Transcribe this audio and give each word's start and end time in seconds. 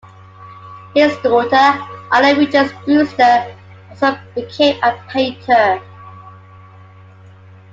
His 0.95 1.15
daughter 1.17 1.79
Anna 2.11 2.35
Richards 2.35 2.73
Brewster 2.85 3.55
also 3.91 4.17
became 4.33 4.81
a 4.83 4.97
painter. 5.09 5.79